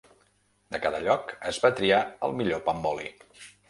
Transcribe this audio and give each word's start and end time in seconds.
De 0.75 0.79
cada 0.85 1.03
lloc 1.09 1.31
es 1.53 1.61
va 1.67 1.73
triar 1.83 2.03
el 2.31 2.37
millor 2.43 2.69
pa 2.69 2.79
amb 2.79 2.95
oli. 2.97 3.17